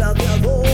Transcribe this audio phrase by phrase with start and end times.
[0.00, 0.69] grande amor.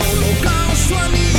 [0.00, 1.29] holocausto animal.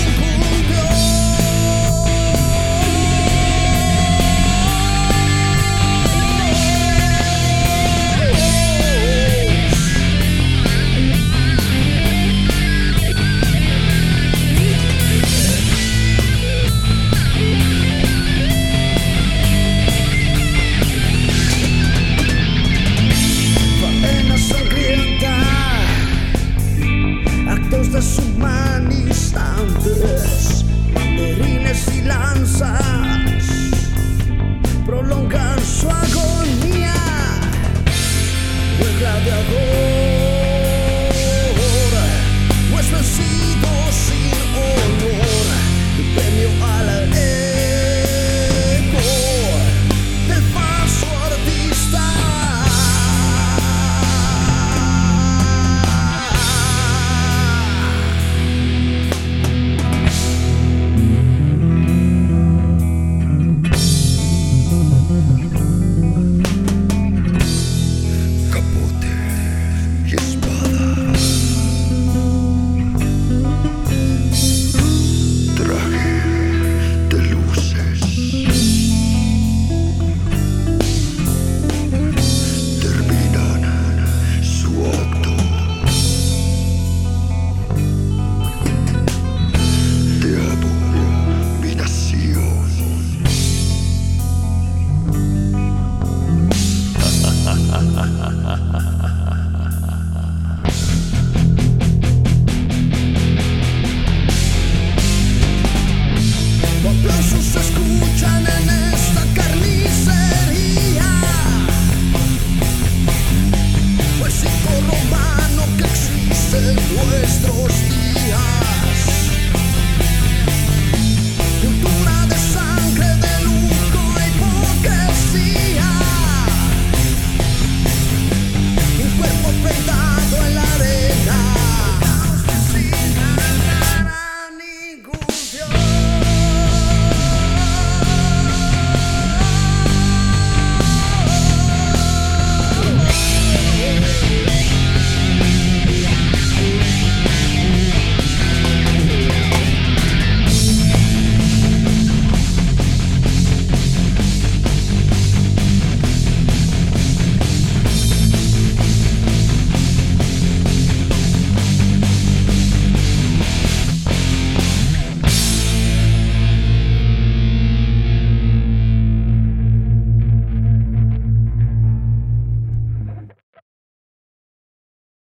[39.02, 40.01] Gladiador